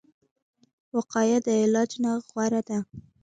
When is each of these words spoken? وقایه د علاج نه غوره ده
وقایه 0.97 1.37
د 1.45 1.47
علاج 1.63 1.91
نه 2.03 2.11
غوره 2.25 2.61
ده 2.67 2.77